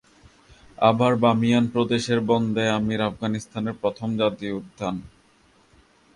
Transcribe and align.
আবার 0.81 1.11
বামিয়ান 1.15 1.65
প্রদেশের 1.67 2.19
বন্দে-আমির 2.21 3.01
আফগানিস্তানের 3.01 3.75
প্রথম 3.81 4.09
জাতীয় 4.17 4.53
উদ্যান। 4.53 4.95